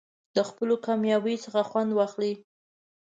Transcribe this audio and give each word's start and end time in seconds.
د 0.35 0.37
خپلو 0.49 0.75
کامیابیو 0.85 1.43
څخه 1.45 1.61
خوند 1.69 1.91
واخلئ. 1.93 2.33